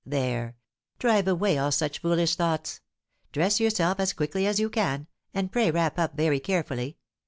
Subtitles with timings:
[0.03, 0.55] There,
[0.97, 2.81] drive away all such foolish thoughts!
[3.31, 6.97] dress yourself as quickly as you can, and pray wrap up very carefully.